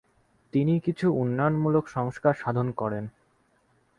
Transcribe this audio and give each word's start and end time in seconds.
তিনি 0.53 0.73
কিছু 0.79 1.07
উন্নয়নমূলক 1.13 1.85
সংস্কার 1.87 2.33
সাধন 2.33 2.67
করেন। 2.71 3.03